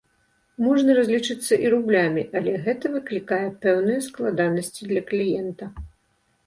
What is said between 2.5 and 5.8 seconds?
гэта выклікае пэўныя складанасці для кліента.